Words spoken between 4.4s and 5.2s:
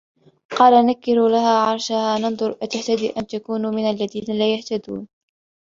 يهتدون